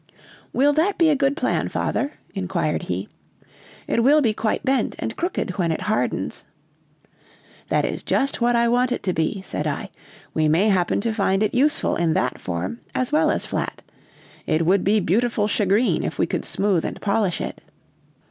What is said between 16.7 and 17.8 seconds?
and polish it."